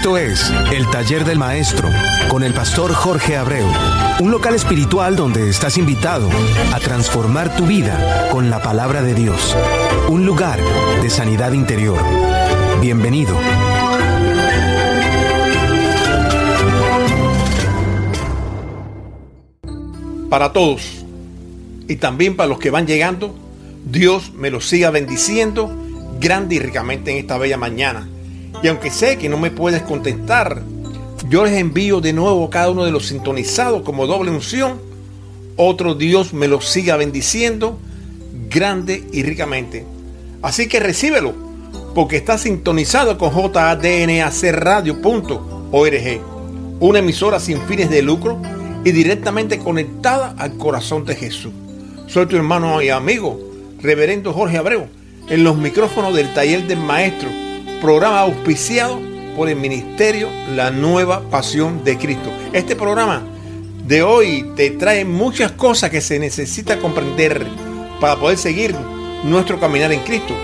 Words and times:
Esto 0.00 0.16
es 0.16 0.50
El 0.72 0.88
Taller 0.88 1.26
del 1.26 1.36
Maestro 1.36 1.90
con 2.30 2.42
el 2.42 2.54
pastor 2.54 2.94
Jorge 2.94 3.36
Abreu, 3.36 3.66
un 4.20 4.30
local 4.30 4.54
espiritual 4.54 5.14
donde 5.14 5.50
estás 5.50 5.76
invitado 5.76 6.30
a 6.72 6.80
transformar 6.80 7.54
tu 7.54 7.66
vida 7.66 8.26
con 8.30 8.48
la 8.48 8.62
palabra 8.62 9.02
de 9.02 9.12
Dios, 9.12 9.54
un 10.08 10.24
lugar 10.24 10.58
de 11.02 11.10
sanidad 11.10 11.52
interior. 11.52 12.02
Bienvenido. 12.80 13.38
Para 20.30 20.54
todos 20.54 21.04
y 21.88 21.96
también 21.96 22.36
para 22.36 22.48
los 22.48 22.58
que 22.58 22.70
van 22.70 22.86
llegando, 22.86 23.38
Dios 23.84 24.32
me 24.32 24.48
los 24.48 24.66
siga 24.66 24.88
bendiciendo 24.90 25.70
grande 26.18 26.54
y 26.54 26.58
ricamente 26.58 27.10
en 27.10 27.18
esta 27.18 27.36
bella 27.36 27.58
mañana 27.58 28.08
y 28.62 28.68
aunque 28.68 28.90
sé 28.90 29.16
que 29.16 29.28
no 29.28 29.38
me 29.38 29.50
puedes 29.50 29.82
contestar, 29.82 30.62
yo 31.28 31.44
les 31.44 31.54
envío 31.54 32.00
de 32.00 32.12
nuevo 32.12 32.50
cada 32.50 32.70
uno 32.70 32.84
de 32.84 32.90
los 32.90 33.06
sintonizados 33.06 33.82
como 33.82 34.06
doble 34.06 34.30
unción. 34.30 34.80
Otro 35.56 35.94
Dios 35.94 36.32
me 36.32 36.48
lo 36.48 36.60
siga 36.60 36.96
bendiciendo 36.96 37.78
grande 38.50 39.04
y 39.12 39.22
ricamente. 39.22 39.86
Así 40.42 40.68
que 40.68 40.80
recíbelo, 40.80 41.34
porque 41.94 42.16
está 42.16 42.36
sintonizado 42.36 43.16
con 43.16 43.30
jadnacradio.org, 43.30 46.20
una 46.80 46.98
emisora 46.98 47.38
sin 47.38 47.60
fines 47.62 47.90
de 47.90 48.02
lucro 48.02 48.40
y 48.84 48.92
directamente 48.92 49.58
conectada 49.58 50.34
al 50.38 50.56
corazón 50.56 51.04
de 51.04 51.14
Jesús. 51.14 51.52
Soy 52.06 52.26
tu 52.26 52.36
hermano 52.36 52.82
y 52.82 52.88
amigo, 52.88 53.38
reverendo 53.80 54.32
Jorge 54.32 54.56
Abreu, 54.56 54.88
en 55.28 55.44
los 55.44 55.56
micrófonos 55.56 56.14
del 56.14 56.32
taller 56.34 56.66
del 56.66 56.80
maestro 56.80 57.28
programa 57.80 58.20
auspiciado 58.20 59.00
por 59.34 59.48
el 59.48 59.56
Ministerio 59.56 60.28
La 60.54 60.70
Nueva 60.70 61.22
Pasión 61.30 61.82
de 61.82 61.96
Cristo. 61.96 62.30
Este 62.52 62.76
programa 62.76 63.22
de 63.86 64.02
hoy 64.02 64.50
te 64.54 64.70
trae 64.72 65.06
muchas 65.06 65.52
cosas 65.52 65.88
que 65.88 66.02
se 66.02 66.18
necesita 66.18 66.78
comprender 66.78 67.46
para 67.98 68.16
poder 68.16 68.36
seguir 68.36 68.74
nuestro 69.24 69.58
caminar 69.58 69.92
en 69.92 70.00
Cristo. 70.00 70.34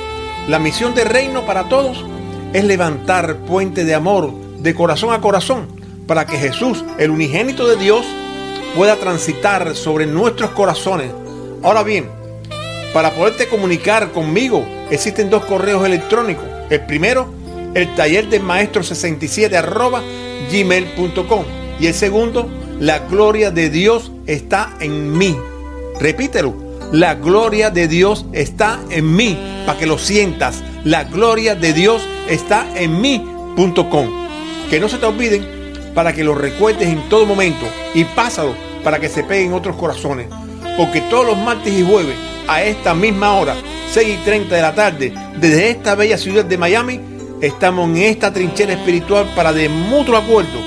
La 0.48 0.58
misión 0.58 0.94
del 0.94 1.08
reino 1.08 1.44
para 1.44 1.68
todos 1.68 2.06
es 2.54 2.64
levantar 2.64 3.36
puente 3.40 3.84
de 3.84 3.94
amor 3.94 4.32
de 4.60 4.74
corazón 4.74 5.12
a 5.12 5.20
corazón 5.20 5.66
para 6.06 6.26
que 6.26 6.38
Jesús, 6.38 6.84
el 6.98 7.10
unigénito 7.10 7.68
de 7.68 7.76
Dios, 7.76 8.06
pueda 8.74 8.96
transitar 8.96 9.76
sobre 9.76 10.06
nuestros 10.06 10.52
corazones. 10.52 11.10
Ahora 11.62 11.82
bien, 11.82 12.08
para 12.94 13.10
poderte 13.10 13.46
comunicar 13.46 14.12
conmigo 14.12 14.64
existen 14.90 15.28
dos 15.28 15.44
correos 15.44 15.84
electrónicos 15.84 16.55
el 16.70 16.80
primero, 16.86 17.32
el 17.74 17.94
taller 17.94 18.28
del 18.28 18.42
maestro 18.42 18.82
67 18.82 19.56
arroba 19.56 20.02
gmail.com. 20.50 21.44
Y 21.78 21.86
el 21.86 21.94
segundo, 21.94 22.48
la 22.80 23.00
gloria 23.00 23.50
de 23.50 23.70
Dios 23.70 24.12
está 24.26 24.74
en 24.80 25.16
mí. 25.16 25.36
Repítelo, 26.00 26.54
la 26.92 27.14
gloria 27.14 27.70
de 27.70 27.88
Dios 27.88 28.26
está 28.32 28.80
en 28.90 29.14
mí, 29.14 29.36
para 29.66 29.78
que 29.78 29.86
lo 29.86 29.98
sientas. 29.98 30.62
La 30.84 31.04
gloria 31.04 31.54
de 31.54 31.72
Dios 31.72 32.02
está 32.28 32.66
en 32.76 33.00
mí.com. 33.00 34.28
Que 34.70 34.80
no 34.80 34.88
se 34.88 34.98
te 34.98 35.06
olviden 35.06 35.44
para 35.94 36.12
que 36.12 36.24
lo 36.24 36.34
recuerdes 36.34 36.88
en 36.88 37.08
todo 37.08 37.24
momento 37.26 37.66
y 37.94 38.04
pásalo 38.04 38.54
para 38.84 39.00
que 39.00 39.08
se 39.08 39.24
peguen 39.24 39.52
otros 39.52 39.76
corazones. 39.76 40.28
Porque 40.76 41.00
todos 41.02 41.26
los 41.26 41.38
martes 41.38 41.72
y 41.72 41.82
jueves 41.82 42.14
a 42.48 42.62
esta 42.62 42.94
misma 42.94 43.34
hora 43.34 43.54
6 43.90 44.08
y 44.08 44.24
30 44.24 44.54
de 44.54 44.62
la 44.62 44.74
tarde, 44.74 45.12
desde 45.38 45.70
esta 45.70 45.94
bella 45.94 46.18
ciudad 46.18 46.44
de 46.44 46.58
Miami, 46.58 47.00
estamos 47.40 47.88
en 47.88 47.96
esta 47.98 48.32
trinchera 48.32 48.74
espiritual 48.74 49.30
para 49.34 49.52
de 49.52 49.68
mutuo 49.68 50.16
acuerdo 50.16 50.60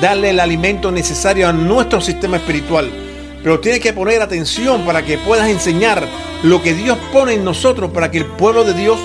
darle 0.00 0.30
el 0.30 0.40
alimento 0.40 0.90
necesario 0.90 1.48
a 1.48 1.52
nuestro 1.52 2.00
sistema 2.00 2.36
espiritual. 2.36 2.90
Pero 3.42 3.60
tienes 3.60 3.80
que 3.80 3.92
poner 3.92 4.20
atención 4.20 4.84
para 4.84 5.04
que 5.04 5.18
puedas 5.18 5.48
enseñar 5.48 6.06
lo 6.42 6.62
que 6.62 6.74
Dios 6.74 6.98
pone 7.12 7.34
en 7.34 7.44
nosotros 7.44 7.90
para 7.90 8.10
que 8.10 8.18
el 8.18 8.26
pueblo 8.26 8.64
de 8.64 8.74
Dios 8.74 8.98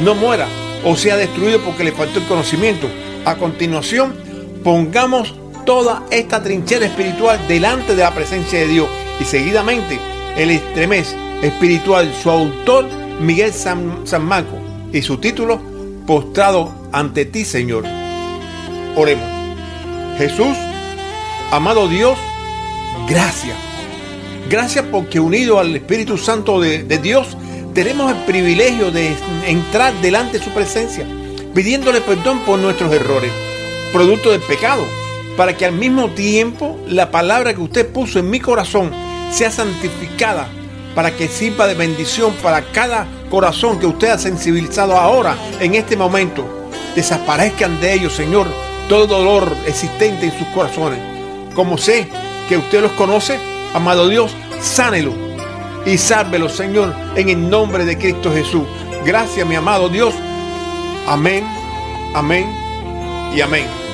no 0.00 0.14
muera 0.14 0.46
o 0.84 0.96
sea 0.96 1.16
destruido 1.16 1.60
porque 1.60 1.84
le 1.84 1.92
faltó 1.92 2.20
el 2.20 2.26
conocimiento. 2.26 2.88
A 3.24 3.34
continuación, 3.34 4.14
pongamos 4.62 5.34
toda 5.66 6.04
esta 6.10 6.42
trinchera 6.42 6.86
espiritual 6.86 7.38
delante 7.48 7.94
de 7.94 8.02
la 8.02 8.14
presencia 8.14 8.60
de 8.60 8.68
Dios 8.68 8.88
y 9.20 9.24
seguidamente 9.24 9.98
el 10.36 10.50
estremez 10.50 11.14
espiritual, 11.42 12.12
su 12.22 12.30
autor 12.30 12.86
Miguel 13.20 13.52
San, 13.52 14.04
Marco 14.22 14.58
y 14.92 15.02
su 15.02 15.18
título, 15.18 15.60
Postrado 16.06 16.72
ante 16.92 17.24
ti, 17.26 17.44
Señor. 17.44 17.84
Oremos. 18.96 19.28
Jesús, 20.16 20.56
amado 21.50 21.88
Dios, 21.88 22.18
gracias. 23.08 23.56
Gracias 24.48 24.84
porque 24.90 25.20
unido 25.20 25.58
al 25.58 25.76
Espíritu 25.76 26.16
Santo 26.16 26.60
de, 26.60 26.82
de 26.84 26.98
Dios, 26.98 27.36
tenemos 27.74 28.10
el 28.10 28.18
privilegio 28.24 28.90
de 28.90 29.14
entrar 29.46 29.92
delante 30.00 30.38
de 30.38 30.44
su 30.44 30.50
presencia, 30.50 31.06
pidiéndole 31.54 32.00
perdón 32.00 32.40
por 32.40 32.58
nuestros 32.58 32.92
errores, 32.92 33.30
producto 33.92 34.32
del 34.32 34.40
pecado, 34.40 34.84
para 35.36 35.56
que 35.56 35.66
al 35.66 35.72
mismo 35.72 36.08
tiempo 36.08 36.80
la 36.88 37.10
palabra 37.10 37.54
que 37.54 37.60
usted 37.60 37.86
puso 37.92 38.18
en 38.18 38.30
mi 38.30 38.40
corazón 38.40 38.90
sea 39.30 39.50
santificada 39.50 40.48
para 40.98 41.14
que 41.14 41.28
sirva 41.28 41.68
de 41.68 41.76
bendición 41.76 42.32
para 42.42 42.60
cada 42.72 43.06
corazón 43.30 43.78
que 43.78 43.86
usted 43.86 44.08
ha 44.08 44.18
sensibilizado 44.18 44.96
ahora, 44.96 45.36
en 45.60 45.76
este 45.76 45.96
momento. 45.96 46.72
Desaparezcan 46.96 47.80
de 47.80 47.92
ellos, 47.92 48.14
Señor, 48.14 48.48
todo 48.88 49.06
dolor 49.06 49.56
existente 49.64 50.26
en 50.26 50.36
sus 50.36 50.48
corazones. 50.48 50.98
Como 51.54 51.78
sé 51.78 52.08
que 52.48 52.56
usted 52.56 52.82
los 52.82 52.90
conoce, 52.94 53.38
amado 53.74 54.08
Dios, 54.08 54.32
sánelo 54.60 55.14
y 55.86 55.98
sálvelo, 55.98 56.48
Señor, 56.48 56.92
en 57.14 57.28
el 57.28 57.48
nombre 57.48 57.84
de 57.84 57.96
Cristo 57.96 58.32
Jesús. 58.32 58.66
Gracias, 59.04 59.46
mi 59.46 59.54
amado 59.54 59.88
Dios. 59.88 60.12
Amén, 61.06 61.44
amén 62.12 62.44
y 63.36 63.40
amén. 63.40 63.87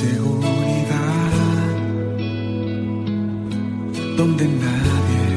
Seguridad, 0.00 1.32
donde 4.16 4.44
nadie 4.66 5.28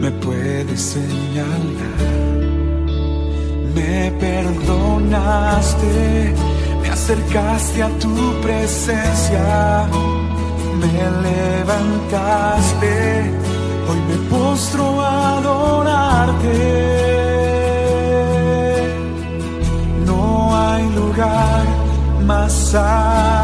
me 0.00 0.10
puede 0.24 0.76
señalar. 0.76 2.02
Me 3.74 4.10
perdonaste, 4.24 5.94
me 6.82 6.88
acercaste 6.90 7.82
a 7.82 7.88
tu 7.98 8.14
presencia 8.42 9.88
me 10.80 10.92
levantaste, 11.28 12.92
hoy 13.88 14.00
me 14.08 14.16
postro 14.30 14.84
a 15.00 15.38
adorarte. 15.38 16.58
No 20.06 20.20
hay 20.56 20.84
lugar 20.94 21.64
más 22.26 22.74
alto, 22.74 23.43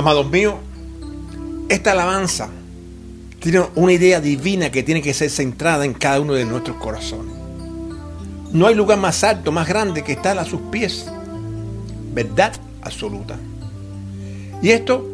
Amados 0.00 0.30
míos, 0.30 0.54
esta 1.68 1.92
alabanza 1.92 2.48
tiene 3.38 3.66
una 3.74 3.92
idea 3.92 4.18
divina 4.18 4.70
que 4.70 4.82
tiene 4.82 5.02
que 5.02 5.12
ser 5.12 5.28
centrada 5.28 5.84
en 5.84 5.92
cada 5.92 6.22
uno 6.22 6.32
de 6.32 6.46
nuestros 6.46 6.78
corazones. 6.78 7.34
No 8.50 8.66
hay 8.66 8.74
lugar 8.74 8.98
más 8.98 9.22
alto, 9.24 9.52
más 9.52 9.68
grande 9.68 10.02
que 10.02 10.12
estar 10.12 10.38
a 10.38 10.46
sus 10.46 10.58
pies. 10.70 11.04
Verdad 12.14 12.54
absoluta. 12.80 13.36
Y 14.62 14.70
esto 14.70 15.06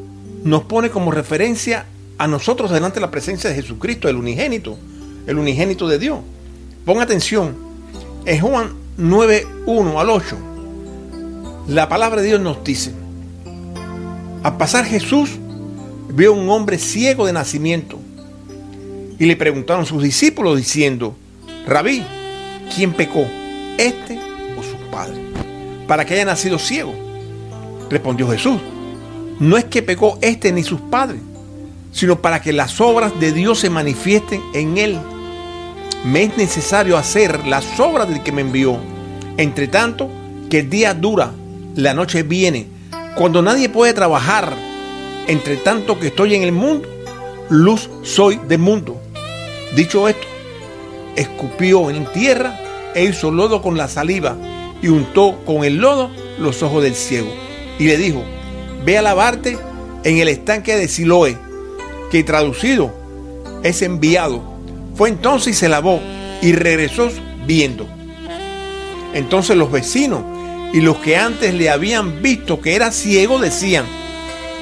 nos 0.44 0.62
pone 0.62 0.88
como 0.88 1.10
referencia 1.10 1.86
a 2.16 2.28
nosotros 2.28 2.70
delante 2.70 3.00
de 3.00 3.06
la 3.06 3.10
presencia 3.10 3.50
de 3.50 3.56
Jesucristo, 3.56 4.08
el 4.08 4.14
unigénito, 4.14 4.78
el 5.26 5.36
unigénito 5.36 5.88
de 5.88 5.98
Dios. 5.98 6.20
Pon 6.84 7.00
atención, 7.00 7.56
en 8.24 8.40
Juan 8.40 8.70
9, 8.98 9.48
1 9.66 10.00
al 10.00 10.10
8, 10.10 10.36
la 11.70 11.88
palabra 11.88 12.20
de 12.20 12.28
Dios 12.28 12.40
nos 12.40 12.62
dice, 12.62 12.92
al 14.46 14.58
pasar 14.58 14.84
Jesús 14.84 15.30
vio 16.08 16.32
un 16.32 16.48
hombre 16.50 16.78
ciego 16.78 17.26
de 17.26 17.32
nacimiento 17.32 17.98
y 19.18 19.26
le 19.26 19.34
preguntaron 19.34 19.84
sus 19.84 20.00
discípulos 20.00 20.56
diciendo, 20.56 21.16
Rabí, 21.66 22.04
¿quién 22.72 22.92
pecó, 22.92 23.26
este 23.76 24.16
o 24.56 24.62
sus 24.62 24.78
padres, 24.88 25.18
para 25.88 26.04
que 26.04 26.14
haya 26.14 26.26
nacido 26.26 26.60
ciego? 26.60 26.94
Respondió 27.90 28.30
Jesús, 28.30 28.60
no 29.40 29.56
es 29.56 29.64
que 29.64 29.82
pecó 29.82 30.16
este 30.22 30.52
ni 30.52 30.62
sus 30.62 30.80
padres, 30.80 31.20
sino 31.90 32.22
para 32.22 32.40
que 32.40 32.52
las 32.52 32.80
obras 32.80 33.18
de 33.18 33.32
Dios 33.32 33.58
se 33.58 33.68
manifiesten 33.68 34.40
en 34.54 34.78
él. 34.78 34.96
Me 36.04 36.22
es 36.22 36.36
necesario 36.36 36.96
hacer 36.96 37.48
las 37.48 37.80
obras 37.80 38.08
del 38.08 38.22
que 38.22 38.30
me 38.30 38.42
envió. 38.42 38.78
Entre 39.38 39.66
tanto, 39.66 40.08
que 40.48 40.60
el 40.60 40.70
día 40.70 40.94
dura, 40.94 41.32
la 41.74 41.94
noche 41.94 42.22
viene, 42.22 42.75
cuando 43.16 43.40
nadie 43.40 43.70
puede 43.70 43.94
trabajar, 43.94 44.52
entre 45.26 45.56
tanto 45.56 45.98
que 45.98 46.08
estoy 46.08 46.34
en 46.34 46.42
el 46.42 46.52
mundo, 46.52 46.86
luz 47.48 47.88
soy 48.02 48.38
del 48.46 48.58
mundo. 48.58 49.00
Dicho 49.74 50.06
esto, 50.06 50.26
escupió 51.16 51.88
en 51.88 52.04
tierra 52.12 52.60
e 52.94 53.04
hizo 53.04 53.30
lodo 53.30 53.62
con 53.62 53.78
la 53.78 53.88
saliva 53.88 54.36
y 54.82 54.88
untó 54.88 55.42
con 55.46 55.64
el 55.64 55.78
lodo 55.78 56.10
los 56.38 56.62
ojos 56.62 56.82
del 56.82 56.94
ciego. 56.94 57.28
Y 57.78 57.84
le 57.86 57.96
dijo, 57.96 58.22
ve 58.84 58.98
a 58.98 59.02
lavarte 59.02 59.56
en 60.04 60.18
el 60.18 60.28
estanque 60.28 60.76
de 60.76 60.86
Siloé, 60.86 61.38
que 62.10 62.22
traducido 62.22 62.94
es 63.62 63.80
enviado. 63.80 64.42
Fue 64.94 65.08
entonces 65.08 65.54
y 65.54 65.58
se 65.58 65.70
lavó 65.70 66.00
y 66.42 66.52
regresó 66.52 67.08
viendo. 67.46 67.86
Entonces 69.14 69.56
los 69.56 69.72
vecinos 69.72 70.35
y 70.76 70.82
los 70.82 70.98
que 70.98 71.16
antes 71.16 71.54
le 71.54 71.70
habían 71.70 72.20
visto 72.20 72.60
que 72.60 72.74
era 72.74 72.92
ciego 72.92 73.38
decían, 73.38 73.86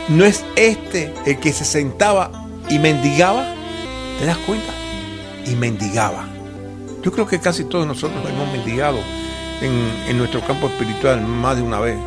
¿no 0.08 0.24
es 0.24 0.44
este 0.54 1.12
el 1.26 1.40
que 1.40 1.52
se 1.52 1.64
sentaba 1.64 2.30
y 2.70 2.78
mendigaba? 2.78 3.52
¿Te 4.20 4.24
das 4.24 4.38
cuenta? 4.38 4.72
Y 5.44 5.56
mendigaba. 5.56 6.28
Yo 7.02 7.10
creo 7.10 7.26
que 7.26 7.40
casi 7.40 7.64
todos 7.64 7.84
nosotros 7.84 8.24
hemos 8.30 8.52
mendigado 8.52 9.00
en, 9.60 10.16
nuestro 10.16 10.40
campo 10.42 10.68
espiritual 10.68 11.20
más 11.20 11.56
de 11.56 11.62
una 11.62 11.80
vez, 11.80 11.98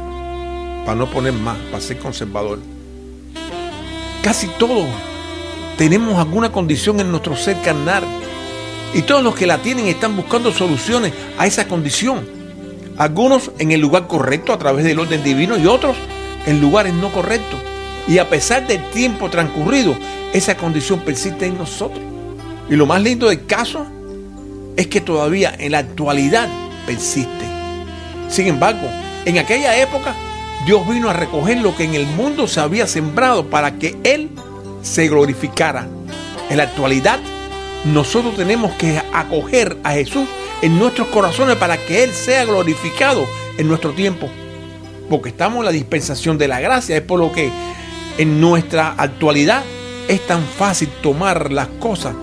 para 0.86 0.96
no 0.96 1.12
poner 1.12 1.34
más, 1.34 1.58
para 1.70 1.82
ser 1.82 2.00
conservador. 2.00 2.60
Casi 4.22 4.48
todos 4.58 4.88
tenemos 5.78 6.18
alguna 6.18 6.50
condición 6.50 7.02
en 7.02 7.12
nuestro 7.12 7.36
ser 7.36 7.62
carnal. 7.62 8.06
Y 8.94 9.02
todos 9.02 9.22
los 9.22 9.36
que 9.36 9.46
la 9.46 9.58
tienen 9.58 9.88
están 9.88 10.16
buscando 10.16 10.54
soluciones 10.54 11.12
a 11.38 11.46
esa 11.46 11.68
condición. 11.68 12.37
Algunos 12.98 13.52
en 13.60 13.72
el 13.72 13.80
lugar 13.80 14.08
correcto 14.08 14.54
a 14.54 14.58
través 14.58 14.84
del 14.84 15.00
orden 15.00 15.24
divino 15.24 15.58
y 15.58 15.68
otros 15.68 15.96
en 16.46 16.60
lugares 16.60 16.94
no 16.94 17.12
correctos. 17.12 17.60
Y 18.08 18.18
a 18.18 18.30
pesar 18.30 18.66
del 18.66 18.84
tiempo 18.92 19.30
transcurrido, 19.30 19.96
esa 20.34 20.56
condición 20.58 21.02
persiste 21.02 21.46
en 21.46 21.58
nosotros. 21.58 22.04
Y 22.70 22.76
lo 22.76 22.86
más 22.86 23.02
lindo 23.02 23.30
del 23.30 23.46
caso 23.46 23.86
es 24.76 24.88
que 24.88 25.02
todavía 25.02 25.54
en 25.58 25.74
la 25.74 25.80
actualidad 25.80 26.48
persiste. 26.86 27.46
Sin 28.30 28.48
embargo, 28.48 28.88
en 29.26 29.38
aquella 29.38 29.78
época 29.78 30.16
Dios 30.66 30.88
vino 30.88 31.10
a 31.10 31.14
recoger 31.14 31.60
lo 31.60 31.76
que 31.76 31.84
en 31.84 31.96
el 31.96 32.06
mundo 32.08 32.48
se 32.48 32.60
había 32.60 32.88
sembrado 32.88 33.50
para 33.50 33.76
que 33.78 33.96
Él 34.04 34.30
se 34.82 35.08
glorificara. 35.08 35.88
En 36.50 36.58
la 36.58 36.64
actualidad, 36.64 37.20
nosotros 37.86 38.36
tenemos 38.36 38.74
que 38.74 39.02
acoger 39.14 39.78
a 39.84 39.92
Jesús 39.92 40.28
en 40.62 40.80
nuestros 40.80 41.08
corazones 41.08 41.56
para 41.58 41.78
que 41.78 42.04
Él 42.04 42.12
sea 42.14 42.46
glorificado 42.46 43.28
en 43.58 43.68
nuestro 43.68 43.92
tiempo. 43.92 44.30
Porque 45.10 45.30
estamos 45.30 45.60
en 45.60 45.66
la 45.66 45.72
dispensación 45.72 46.38
de 46.38 46.48
la 46.48 46.60
gracia. 46.60 46.98
Es 46.98 47.04
por 47.04 47.20
lo 47.20 47.32
que 47.32 47.50
en 48.18 48.42
nuestra 48.42 48.96
actualidad 48.98 49.64
es 50.08 50.26
tan 50.26 50.44
fácil 50.44 50.90
tomar 51.02 51.52
las 51.52 51.68
cosas. 51.80 52.16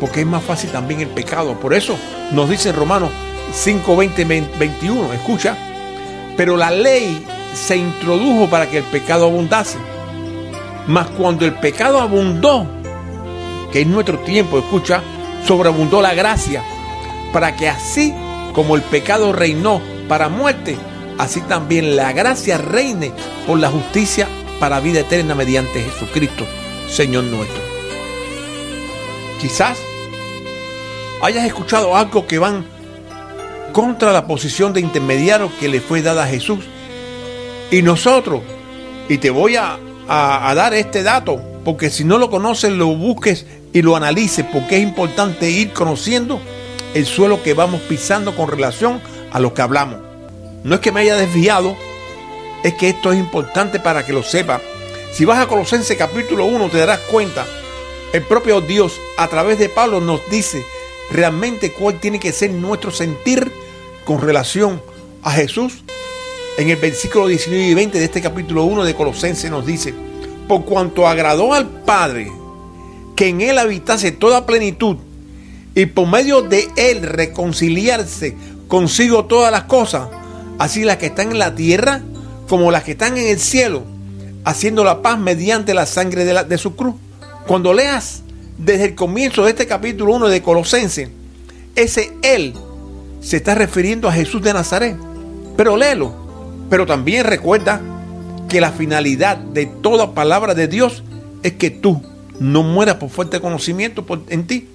Porque 0.00 0.20
es 0.20 0.26
más 0.26 0.42
fácil 0.42 0.70
también 0.70 1.00
el 1.00 1.08
pecado. 1.08 1.58
Por 1.60 1.74
eso 1.74 1.96
nos 2.32 2.48
dice 2.48 2.72
Romanos 2.72 3.10
5, 3.52 3.96
20, 3.96 4.24
21. 4.58 5.12
Escucha. 5.12 5.56
Pero 6.36 6.56
la 6.56 6.70
ley 6.70 7.24
se 7.54 7.76
introdujo 7.76 8.48
para 8.48 8.68
que 8.68 8.78
el 8.78 8.84
pecado 8.84 9.26
abundase. 9.26 9.78
Mas 10.86 11.08
cuando 11.08 11.44
el 11.44 11.52
pecado 11.54 12.00
abundó, 12.00 12.66
que 13.70 13.82
es 13.82 13.86
nuestro 13.86 14.18
tiempo, 14.20 14.58
escucha, 14.58 15.02
sobreabundó 15.46 16.02
la 16.02 16.14
gracia, 16.14 16.64
para 17.32 17.56
que 17.56 17.68
así 17.68 18.14
como 18.52 18.76
el 18.76 18.82
pecado 18.82 19.32
reinó 19.32 19.80
para 20.08 20.28
muerte, 20.28 20.76
así 21.18 21.40
también 21.42 21.96
la 21.96 22.12
gracia 22.12 22.58
reine 22.58 23.12
por 23.46 23.58
la 23.58 23.70
justicia 23.70 24.28
para 24.60 24.80
vida 24.80 25.00
eterna 25.00 25.34
mediante 25.34 25.82
Jesucristo, 25.82 26.46
Señor 26.88 27.24
nuestro. 27.24 27.60
Quizás 29.40 29.78
hayas 31.22 31.44
escuchado 31.44 31.96
algo 31.96 32.26
que 32.26 32.38
van 32.38 32.64
contra 33.72 34.12
la 34.12 34.26
posición 34.26 34.72
de 34.72 34.80
intermediario 34.80 35.50
que 35.58 35.68
le 35.68 35.80
fue 35.80 36.02
dada 36.02 36.24
a 36.24 36.28
Jesús. 36.28 36.64
Y 37.70 37.80
nosotros, 37.80 38.42
y 39.08 39.16
te 39.18 39.30
voy 39.30 39.56
a, 39.56 39.78
a, 40.06 40.50
a 40.50 40.54
dar 40.54 40.74
este 40.74 41.02
dato, 41.02 41.40
porque 41.64 41.88
si 41.88 42.04
no 42.04 42.18
lo 42.18 42.30
conoces, 42.30 42.70
lo 42.70 42.88
busques 42.88 43.46
y 43.72 43.80
lo 43.80 43.96
analices, 43.96 44.44
porque 44.52 44.76
es 44.76 44.82
importante 44.82 45.50
ir 45.50 45.72
conociendo 45.72 46.38
el 46.94 47.06
suelo 47.06 47.42
que 47.42 47.54
vamos 47.54 47.80
pisando 47.82 48.34
con 48.34 48.48
relación 48.48 49.00
a 49.30 49.40
lo 49.40 49.54
que 49.54 49.62
hablamos. 49.62 49.98
No 50.64 50.74
es 50.74 50.80
que 50.80 50.92
me 50.92 51.00
haya 51.00 51.16
desviado, 51.16 51.76
es 52.62 52.74
que 52.74 52.90
esto 52.90 53.12
es 53.12 53.18
importante 53.18 53.80
para 53.80 54.04
que 54.04 54.12
lo 54.12 54.22
sepa. 54.22 54.60
Si 55.12 55.24
vas 55.24 55.38
a 55.38 55.48
Colosenses 55.48 55.96
capítulo 55.96 56.44
1 56.44 56.68
te 56.68 56.78
darás 56.78 57.00
cuenta, 57.00 57.46
el 58.12 58.22
propio 58.22 58.60
Dios 58.60 59.00
a 59.16 59.28
través 59.28 59.58
de 59.58 59.68
Pablo 59.68 60.00
nos 60.00 60.20
dice 60.30 60.64
realmente 61.10 61.72
cuál 61.72 61.98
tiene 61.98 62.20
que 62.20 62.32
ser 62.32 62.50
nuestro 62.50 62.90
sentir 62.90 63.50
con 64.04 64.20
relación 64.20 64.82
a 65.22 65.32
Jesús. 65.32 65.84
En 66.58 66.68
el 66.68 66.76
versículo 66.76 67.26
19 67.26 67.66
y 67.66 67.74
20 67.74 67.98
de 67.98 68.04
este 68.04 68.20
capítulo 68.20 68.64
1 68.64 68.84
de 68.84 68.94
Colosenses 68.94 69.50
nos 69.50 69.64
dice, 69.64 69.94
por 70.46 70.64
cuanto 70.64 71.08
agradó 71.08 71.54
al 71.54 71.68
Padre 71.68 72.30
que 73.16 73.28
en 73.28 73.40
él 73.40 73.58
habitase 73.58 74.12
toda 74.12 74.46
plenitud 74.46 74.96
y 75.74 75.86
por 75.86 76.08
medio 76.08 76.42
de 76.42 76.68
él 76.76 77.02
reconciliarse 77.02 78.36
consigo 78.68 79.24
todas 79.26 79.50
las 79.52 79.64
cosas, 79.64 80.08
así 80.58 80.84
las 80.84 80.96
que 80.98 81.06
están 81.06 81.30
en 81.32 81.38
la 81.38 81.54
tierra 81.54 82.02
como 82.48 82.70
las 82.70 82.82
que 82.84 82.92
están 82.92 83.16
en 83.16 83.26
el 83.28 83.38
cielo, 83.38 83.82
haciendo 84.44 84.84
la 84.84 85.02
paz 85.02 85.18
mediante 85.18 85.74
la 85.74 85.86
sangre 85.86 86.24
de, 86.24 86.34
la- 86.34 86.44
de 86.44 86.58
su 86.58 86.76
cruz. 86.76 86.94
Cuando 87.46 87.72
leas 87.72 88.22
desde 88.58 88.84
el 88.86 88.94
comienzo 88.94 89.44
de 89.44 89.50
este 89.50 89.66
capítulo 89.66 90.14
1 90.14 90.28
de 90.28 90.42
Colosenses, 90.42 91.08
ese 91.74 92.12
él 92.22 92.54
se 93.20 93.36
está 93.38 93.54
refiriendo 93.54 94.08
a 94.08 94.12
Jesús 94.12 94.42
de 94.42 94.52
Nazaret. 94.52 94.96
Pero 95.56 95.76
léelo. 95.76 96.12
Pero 96.68 96.86
también 96.86 97.24
recuerda 97.24 97.80
que 98.48 98.60
la 98.60 98.72
finalidad 98.72 99.36
de 99.36 99.66
toda 99.66 100.12
palabra 100.14 100.54
de 100.54 100.68
Dios 100.68 101.02
es 101.42 101.52
que 101.54 101.70
tú 101.70 102.02
no 102.40 102.62
mueras 102.62 102.96
por 102.96 103.10
fuerte 103.10 103.40
conocimiento 103.40 104.04
en 104.28 104.46
ti. 104.46 104.68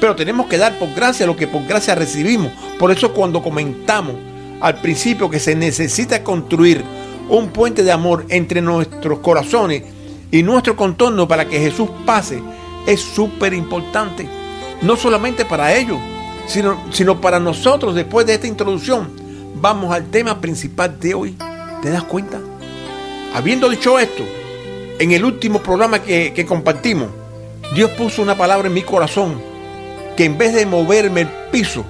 Pero 0.00 0.14
tenemos 0.14 0.46
que 0.46 0.58
dar 0.58 0.78
por 0.78 0.92
gracia 0.94 1.26
lo 1.26 1.36
que 1.36 1.46
por 1.46 1.64
gracia 1.66 1.94
recibimos. 1.94 2.52
Por 2.78 2.90
eso 2.90 3.12
cuando 3.12 3.42
comentamos 3.42 4.16
al 4.60 4.80
principio 4.80 5.30
que 5.30 5.40
se 5.40 5.54
necesita 5.54 6.22
construir 6.22 6.84
un 7.28 7.48
puente 7.48 7.82
de 7.82 7.92
amor 7.92 8.24
entre 8.28 8.60
nuestros 8.60 9.18
corazones 9.20 9.82
y 10.30 10.42
nuestro 10.42 10.76
contorno 10.76 11.26
para 11.26 11.46
que 11.48 11.58
Jesús 11.58 11.88
pase, 12.04 12.42
es 12.86 13.00
súper 13.00 13.54
importante. 13.54 14.28
No 14.82 14.96
solamente 14.96 15.44
para 15.44 15.74
ellos, 15.74 15.98
sino, 16.46 16.78
sino 16.92 17.20
para 17.20 17.40
nosotros 17.40 17.94
después 17.94 18.26
de 18.26 18.34
esta 18.34 18.46
introducción. 18.46 19.10
Vamos 19.56 19.92
al 19.92 20.06
tema 20.10 20.40
principal 20.40 20.98
de 21.00 21.14
hoy. 21.14 21.36
¿Te 21.82 21.90
das 21.90 22.04
cuenta? 22.04 22.38
Habiendo 23.34 23.68
dicho 23.68 23.98
esto, 23.98 24.24
en 24.98 25.12
el 25.12 25.24
último 25.24 25.60
programa 25.60 26.02
que, 26.02 26.32
que 26.34 26.46
compartimos, 26.46 27.08
Dios 27.74 27.90
puso 27.92 28.22
una 28.22 28.36
palabra 28.36 28.68
en 28.68 28.74
mi 28.74 28.82
corazón 28.82 29.40
que 30.16 30.24
en 30.24 30.38
vez 30.38 30.54
de 30.54 30.66
moverme 30.66 31.22
el 31.22 31.28
piso, 31.52 31.84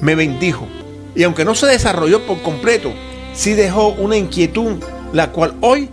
me 0.00 0.14
bendijo. 0.14 0.66
Y 1.14 1.22
aunque 1.22 1.44
no 1.44 1.54
se 1.54 1.66
desarrolló 1.66 2.26
por 2.26 2.42
completo, 2.42 2.92
sí 3.34 3.54
dejó 3.54 3.88
una 3.88 4.16
inquietud, 4.16 4.82
la 5.12 5.30
cual 5.30 5.54
hoy 5.60 5.88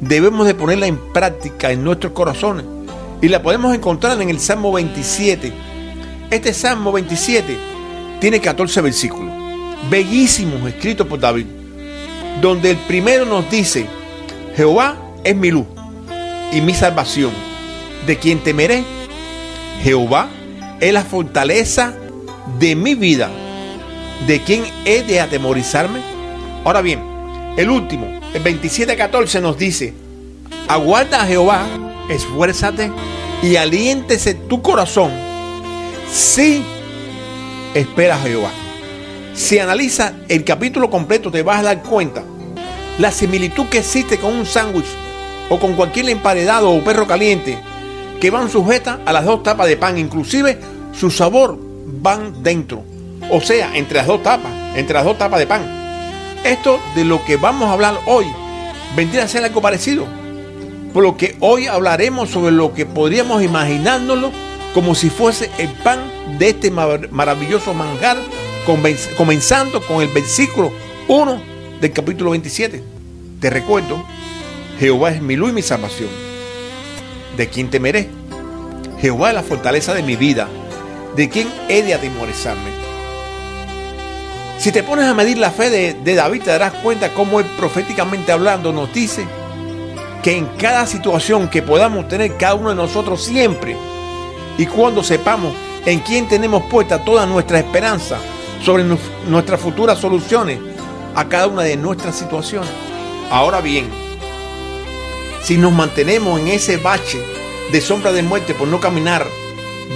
debemos 0.00 0.46
de 0.46 0.54
ponerla 0.54 0.86
en 0.86 0.98
práctica 1.12 1.72
en 1.72 1.82
nuestros 1.82 2.12
corazones. 2.12 2.64
Y 3.20 3.28
la 3.28 3.42
podemos 3.42 3.74
encontrar 3.74 4.20
en 4.20 4.28
el 4.28 4.38
Salmo 4.38 4.72
27. 4.72 5.52
Este 6.30 6.52
Salmo 6.52 6.92
27 6.92 7.56
tiene 8.20 8.40
14 8.40 8.80
versículos, 8.82 9.32
bellísimos, 9.90 10.68
escritos 10.68 11.06
por 11.06 11.18
David, 11.18 11.46
donde 12.42 12.72
el 12.72 12.76
primero 12.76 13.24
nos 13.24 13.50
dice, 13.50 13.86
Jehová 14.54 14.96
es 15.24 15.34
mi 15.34 15.50
luz 15.50 15.66
y 16.52 16.60
mi 16.60 16.74
salvación. 16.74 17.32
¿De 18.06 18.16
quien 18.16 18.38
temeré? 18.40 18.84
Jehová 19.82 20.28
es 20.80 20.92
la 20.92 21.04
fortaleza 21.04 21.94
de 22.58 22.74
mi 22.76 22.94
vida. 22.94 23.30
¿De 24.26 24.42
quién 24.42 24.64
he 24.84 25.02
de 25.02 25.20
atemorizarme? 25.20 26.00
Ahora 26.64 26.82
bien, 26.82 27.00
el 27.56 27.70
último, 27.70 28.06
el 28.34 28.42
27.14 28.42 29.40
nos 29.40 29.56
dice, 29.56 29.94
aguarda 30.66 31.22
a 31.22 31.26
Jehová, 31.26 31.66
esfuérzate 32.08 32.90
y 33.42 33.56
aliéntese 33.56 34.34
tu 34.34 34.60
corazón. 34.62 35.10
Si 36.12 36.62
espera 37.74 38.16
a 38.16 38.20
Jehová. 38.20 38.50
Si 39.34 39.58
analiza 39.58 40.14
el 40.28 40.42
capítulo 40.42 40.90
completo 40.90 41.30
te 41.30 41.42
vas 41.42 41.60
a 41.60 41.62
dar 41.62 41.82
cuenta 41.82 42.24
la 42.98 43.12
similitud 43.12 43.66
que 43.66 43.78
existe 43.78 44.18
con 44.18 44.34
un 44.34 44.46
sándwich 44.46 44.88
o 45.48 45.60
con 45.60 45.74
cualquier 45.74 46.08
emparedado 46.08 46.70
o 46.70 46.82
perro 46.82 47.06
caliente 47.06 47.56
que 48.20 48.30
van 48.30 48.50
sujetas 48.50 48.98
a 49.06 49.12
las 49.12 49.24
dos 49.24 49.42
tapas 49.42 49.68
de 49.68 49.76
pan, 49.76 49.98
inclusive 49.98 50.58
su 50.92 51.10
sabor 51.10 51.58
van 51.86 52.42
dentro. 52.42 52.82
O 53.30 53.40
sea, 53.40 53.76
entre 53.76 53.98
las 53.98 54.06
dos 54.06 54.22
tapas, 54.22 54.52
entre 54.74 54.94
las 54.94 55.04
dos 55.04 55.18
tapas 55.18 55.38
de 55.38 55.46
pan. 55.46 55.62
Esto 56.44 56.80
de 56.94 57.04
lo 57.04 57.24
que 57.24 57.36
vamos 57.36 57.68
a 57.68 57.72
hablar 57.72 57.98
hoy 58.06 58.26
vendría 58.96 59.24
a 59.24 59.28
ser 59.28 59.44
algo 59.44 59.60
parecido. 59.60 60.06
Por 60.92 61.02
lo 61.02 61.16
que 61.16 61.36
hoy 61.40 61.66
hablaremos 61.66 62.30
sobre 62.30 62.52
lo 62.52 62.72
que 62.74 62.86
podríamos 62.86 63.42
imaginárnoslo 63.42 64.30
como 64.74 64.94
si 64.94 65.10
fuese 65.10 65.50
el 65.58 65.68
pan 65.68 65.98
de 66.38 66.50
este 66.50 66.70
maravilloso 66.70 67.74
manjar, 67.74 68.16
comenzando 69.16 69.80
con 69.82 70.02
el 70.02 70.08
versículo 70.08 70.72
1 71.08 71.40
del 71.80 71.92
capítulo 71.92 72.30
27. 72.30 72.82
Te 73.40 73.50
recuerdo, 73.50 74.04
Jehová 74.78 75.10
es 75.10 75.22
mi 75.22 75.36
luz 75.36 75.50
y 75.50 75.54
mi 75.54 75.62
salvación. 75.62 76.27
¿De 77.38 77.48
quién 77.48 77.70
temeré? 77.70 78.10
Jehová 79.00 79.28
es 79.28 79.34
la 79.36 79.44
fortaleza 79.44 79.94
de 79.94 80.02
mi 80.02 80.16
vida. 80.16 80.48
¿De 81.14 81.28
quién 81.28 81.48
he 81.68 81.84
de 81.84 81.94
atemorizarme? 81.94 82.70
Si 84.58 84.72
te 84.72 84.82
pones 84.82 85.04
a 85.04 85.14
medir 85.14 85.38
la 85.38 85.52
fe 85.52 85.70
de, 85.70 86.14
David, 86.16 86.42
te 86.42 86.50
darás 86.50 86.72
cuenta 86.82 87.14
cómo 87.14 87.38
él 87.38 87.46
proféticamente 87.56 88.32
hablando 88.32 88.72
nos 88.72 88.92
dice 88.92 89.24
que 90.20 90.36
en 90.36 90.46
cada 90.58 90.84
situación 90.84 91.48
que 91.48 91.62
podamos 91.62 92.08
tener 92.08 92.36
cada 92.36 92.56
uno 92.56 92.70
de 92.70 92.74
nosotros 92.74 93.22
siempre, 93.22 93.76
y 94.58 94.66
cuando 94.66 95.04
sepamos 95.04 95.54
en 95.86 96.00
quién 96.00 96.26
tenemos 96.26 96.64
puesta 96.64 97.04
toda 97.04 97.24
nuestra 97.24 97.60
esperanza 97.60 98.18
sobre 98.64 98.82
nuestras 99.28 99.60
futuras 99.60 100.00
soluciones 100.00 100.58
a 101.14 101.28
cada 101.28 101.46
una 101.46 101.62
de 101.62 101.76
nuestras 101.76 102.16
situaciones. 102.16 102.70
Ahora 103.30 103.60
bien, 103.60 104.07
si 105.48 105.56
nos 105.56 105.72
mantenemos 105.72 106.38
en 106.38 106.48
ese 106.48 106.76
bache 106.76 107.18
de 107.72 107.80
sombra 107.80 108.12
de 108.12 108.22
muerte 108.22 108.52
por 108.52 108.68
no 108.68 108.80
caminar 108.80 109.26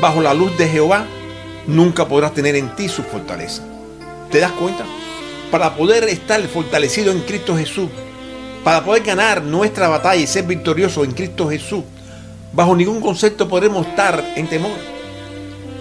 bajo 0.01 0.23
la 0.23 0.33
luz 0.33 0.57
de 0.57 0.67
Jehová, 0.67 1.05
nunca 1.67 2.09
podrás 2.09 2.33
tener 2.33 2.57
en 2.57 2.75
ti 2.75 2.89
su 2.89 3.03
fortaleza. 3.03 3.63
¿Te 4.31 4.41
das 4.41 4.53
cuenta? 4.53 4.87
Para 5.51 5.77
poder 5.77 6.05
estar 6.05 6.41
fortalecido 6.49 7.13
en 7.13 7.21
Cristo 7.21 7.55
Jesús, 7.55 7.91
para 8.65 8.83
poder 8.83 9.03
ganar 9.03 9.43
nuestra 9.43 9.89
batalla 9.89 10.23
y 10.23 10.27
ser 10.27 10.45
victorioso 10.45 11.05
en 11.05 11.13
Cristo 11.13 11.51
Jesús, 11.51 11.85
bajo 12.55 12.75
ningún 12.75 13.03
concepto 13.03 13.47
podremos 13.47 13.87
estar 13.87 14.25
en 14.37 14.49
temor. 14.49 14.73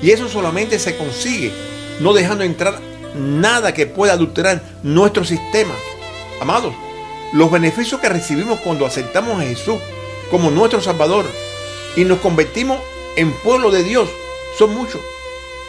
Y 0.02 0.12
eso 0.12 0.28
solamente 0.28 0.80
se 0.80 0.98
consigue 0.98 1.54
no 2.02 2.12
dejando 2.12 2.44
entrar 2.44 2.78
nada 3.16 3.74
que 3.74 3.88
pueda 3.88 4.12
adulterar 4.12 4.62
nuestro 4.84 5.24
sistema. 5.24 5.74
Amados, 6.42 6.74
los 7.34 7.52
beneficios 7.52 8.02
que 8.02 8.10
recibimos 8.10 8.60
cuando 8.60 8.86
aceptamos 8.86 9.40
a 9.40 9.44
Jesús 9.44 9.78
como 10.30 10.52
nuestro 10.52 10.82
Salvador 10.82 11.26
y 11.96 12.06
nos 12.06 12.20
convertimos 12.20 12.80
en 13.16 13.32
pueblo 13.32 13.72
de 13.72 13.84
Dios 13.84 14.10
son 14.58 14.74
muchos. 14.74 15.02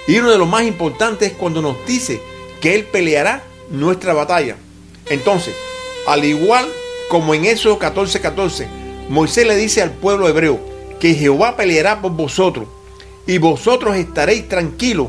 Y 0.07 0.19
uno 0.19 0.31
de 0.31 0.39
los 0.39 0.49
más 0.49 0.63
importantes 0.65 1.33
es 1.33 1.37
cuando 1.37 1.63
nos 1.63 1.77
dice 1.87 2.21
que 2.61 2.75
Él 2.75 2.85
peleará 2.85 3.45
nuestra 3.71 4.13
batalla. 4.13 4.57
Entonces, 5.09 5.55
al 6.07 6.25
igual 6.25 6.69
como 7.09 7.35
en 7.35 7.45
Éxodo 7.45 7.79
14:14, 7.79 8.21
14, 8.21 8.69
Moisés 9.09 9.47
le 9.47 9.57
dice 9.57 9.83
al 9.83 9.93
pueblo 9.93 10.29
hebreo 10.29 10.61
que 10.99 11.15
Jehová 11.15 11.57
peleará 11.57 12.01
por 12.01 12.13
vosotros 12.13 12.67
y 13.27 13.39
vosotros 13.39 13.97
estaréis 13.97 14.49
tranquilos. 14.49 15.09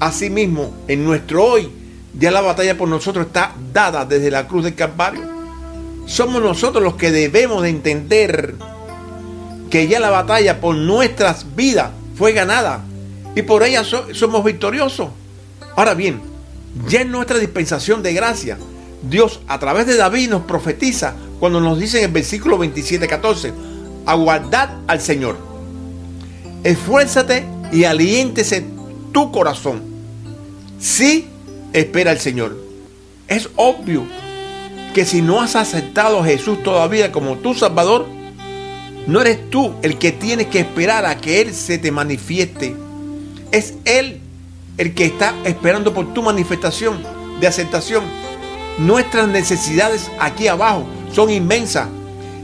Asimismo, 0.00 0.72
en 0.86 1.04
nuestro 1.04 1.44
hoy, 1.44 1.70
ya 2.16 2.30
la 2.30 2.40
batalla 2.40 2.76
por 2.76 2.88
nosotros 2.88 3.26
está 3.26 3.54
dada 3.72 4.04
desde 4.04 4.30
la 4.30 4.46
cruz 4.46 4.64
del 4.64 4.74
Calvario. 4.74 5.37
Somos 6.08 6.40
nosotros 6.42 6.82
los 6.82 6.94
que 6.94 7.12
debemos 7.12 7.62
de 7.62 7.68
entender 7.68 8.54
que 9.70 9.88
ya 9.88 10.00
la 10.00 10.08
batalla 10.08 10.58
por 10.58 10.74
nuestras 10.74 11.54
vidas 11.54 11.90
fue 12.16 12.32
ganada 12.32 12.82
y 13.36 13.42
por 13.42 13.62
ella 13.62 13.84
somos 13.84 14.42
victoriosos. 14.42 15.10
Ahora 15.76 15.92
bien, 15.92 16.22
ya 16.88 17.02
en 17.02 17.12
nuestra 17.12 17.38
dispensación 17.38 18.02
de 18.02 18.14
gracia, 18.14 18.56
Dios 19.02 19.40
a 19.48 19.58
través 19.58 19.86
de 19.86 19.96
David 19.96 20.30
nos 20.30 20.44
profetiza 20.44 21.14
cuando 21.38 21.60
nos 21.60 21.78
dice 21.78 21.98
en 21.98 22.06
el 22.06 22.10
versículo 22.10 22.58
27-14, 22.58 23.52
aguardad 24.06 24.70
al 24.86 25.02
Señor, 25.02 25.36
esfuérzate 26.64 27.44
y 27.70 27.84
aliéntese 27.84 28.64
tu 29.12 29.30
corazón. 29.30 29.82
Sí, 30.80 31.28
espera 31.74 32.12
al 32.12 32.18
Señor. 32.18 32.56
Es 33.28 33.50
obvio 33.56 34.06
que 34.98 35.04
si 35.04 35.22
no 35.22 35.40
has 35.40 35.54
aceptado 35.54 36.18
a 36.18 36.24
Jesús 36.24 36.60
todavía 36.64 37.12
como 37.12 37.36
tu 37.36 37.54
Salvador, 37.54 38.04
no 39.06 39.20
eres 39.20 39.48
tú 39.48 39.72
el 39.82 39.96
que 39.96 40.10
tienes 40.10 40.48
que 40.48 40.58
esperar 40.58 41.06
a 41.06 41.18
que 41.18 41.40
Él 41.40 41.54
se 41.54 41.78
te 41.78 41.92
manifieste. 41.92 42.74
Es 43.52 43.74
Él 43.84 44.18
el 44.76 44.94
que 44.94 45.04
está 45.04 45.36
esperando 45.44 45.94
por 45.94 46.12
tu 46.14 46.24
manifestación 46.24 46.98
de 47.38 47.46
aceptación. 47.46 48.02
Nuestras 48.78 49.28
necesidades 49.28 50.10
aquí 50.18 50.48
abajo 50.48 50.84
son 51.12 51.30
inmensas. 51.30 51.86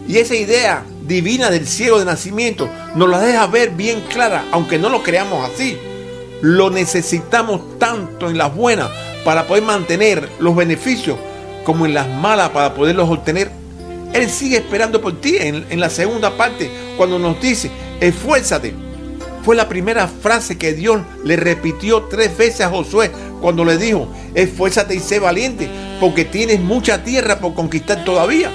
Y 0.06 0.18
esa 0.18 0.36
idea 0.36 0.84
divina 1.08 1.50
del 1.50 1.66
cielo 1.66 1.98
de 1.98 2.04
nacimiento 2.04 2.70
nos 2.94 3.08
la 3.08 3.18
deja 3.18 3.48
ver 3.48 3.70
bien 3.70 4.00
clara, 4.12 4.44
aunque 4.52 4.78
no 4.78 4.90
lo 4.90 5.02
creamos 5.02 5.50
así. 5.50 5.76
Lo 6.40 6.70
necesitamos 6.70 7.80
tanto 7.80 8.30
en 8.30 8.38
las 8.38 8.54
buenas 8.54 8.90
para 9.24 9.44
poder 9.48 9.64
mantener 9.64 10.28
los 10.38 10.54
beneficios 10.54 11.18
como 11.64 11.86
en 11.86 11.94
las 11.94 12.08
malas 12.08 12.50
para 12.50 12.74
poderlos 12.74 13.08
obtener 13.10 13.50
él 14.14 14.30
sigue 14.30 14.58
esperando 14.58 15.00
por 15.00 15.20
ti 15.20 15.36
en, 15.38 15.80
la 15.80 15.90
segunda 15.90 16.36
parte, 16.36 16.70
cuando 16.96 17.18
nos 17.18 17.40
dice, 17.40 17.68
esfuérzate. 18.00 18.72
Fue 19.44 19.56
la 19.56 19.68
primera 19.68 20.06
frase 20.06 20.56
que 20.56 20.72
Dios 20.72 21.02
le 21.24 21.36
repitió 21.36 22.04
tres 22.04 22.34
veces 22.36 22.60
a 22.60 22.70
Josué 22.70 23.10
cuando 23.40 23.64
le 23.64 23.76
dijo, 23.76 24.08
esfuérzate 24.34 24.94
y 24.94 25.00
sé 25.00 25.18
valiente, 25.18 25.68
porque 26.00 26.24
tienes 26.24 26.60
mucha 26.60 27.02
tierra 27.02 27.40
por 27.40 27.54
conquistar 27.54 28.04
todavía. 28.04 28.50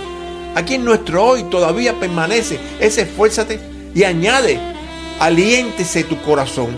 Aquí 0.56 0.76
en 0.76 0.86
nuestro 0.86 1.26
hoy 1.26 1.44
todavía 1.44 2.00
permanece 2.00 2.58
ese 2.80 3.02
esfuérzate 3.02 3.60
y 3.94 4.04
añade, 4.04 4.58
aliéntese 5.20 6.06
tu 6.06 6.22
corazón. 6.22 6.70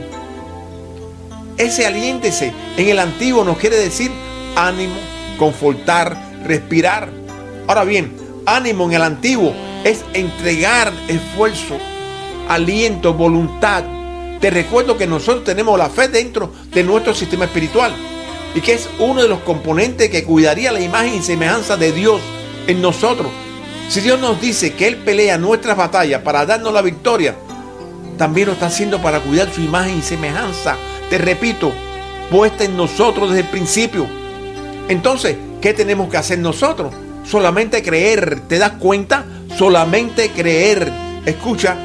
Ese 1.58 1.86
aliéntese 1.86 2.52
en 2.78 2.90
el 2.90 2.98
antiguo 2.98 3.46
nos 3.46 3.60
quiere 3.60 3.78
decir 3.78 4.10
ánimo, 4.56 4.96
confortar, 5.42 6.16
respirar. 6.46 7.10
Ahora 7.68 7.84
bien, 7.84 8.16
ánimo 8.46 8.86
en 8.86 8.94
el 8.94 9.02
antiguo 9.02 9.52
es 9.84 10.06
entregar 10.14 10.94
esfuerzo, 11.08 11.80
aliento, 12.48 13.16
voluntad. 13.16 13.84
Te 14.40 14.52
recuerdo 14.52 15.00
que 15.00 15.08
nosotros 15.08 15.44
tenemos 15.44 15.80
la 15.80 15.90
fe 15.90 16.10
dentro 16.10 16.54
de 16.72 16.84
nuestro 16.84 17.16
sistema 17.16 17.46
espiritual 17.46 17.92
y 18.54 18.62
que 18.62 18.74
es 18.74 18.88
uno 19.00 19.24
de 19.24 19.28
los 19.28 19.40
componentes 19.40 20.12
que 20.12 20.24
cuidaría 20.26 20.72
la 20.72 20.80
imagen 20.80 21.16
y 21.16 21.24
semejanza 21.24 21.76
de 21.76 21.92
Dios 21.92 22.22
en 22.68 22.80
nosotros. 22.80 23.32
Si 23.90 24.00
Dios 24.00 24.20
nos 24.20 24.40
dice 24.40 24.74
que 24.74 24.90
Él 24.90 24.98
pelea 24.98 25.40
nuestras 25.40 25.76
batallas 25.76 26.22
para 26.22 26.46
darnos 26.46 26.72
la 26.72 26.84
victoria, 26.84 27.36
también 28.20 28.46
lo 28.46 28.54
está 28.54 28.68
haciendo 28.68 29.02
para 29.02 29.20
cuidar 29.22 29.52
su 29.52 29.62
imagen 29.62 29.98
y 29.98 30.02
semejanza. 30.04 30.78
Te 31.10 31.18
repito, 31.18 31.74
puesta 32.30 32.64
en 32.64 32.78
nosotros 32.78 33.30
desde 33.30 33.42
el 33.42 33.50
principio. 33.50 34.21
Entonces, 34.92 35.38
¿qué 35.62 35.74
tenemos 35.74 36.10
que 36.10 36.18
hacer 36.18 36.40
nosotros? 36.40 36.94
Solamente 37.26 37.82
creer. 37.82 38.42
¿Te 38.50 38.60
das 38.60 38.72
cuenta? 38.72 39.24
Solamente 39.58 40.32
creer. 40.32 40.92
Escucha, 41.26 41.78